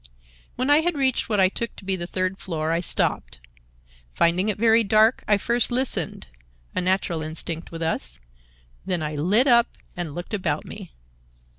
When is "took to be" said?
1.47-1.95